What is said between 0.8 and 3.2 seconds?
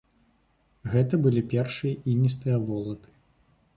Гэта былі першыя іністыя волаты.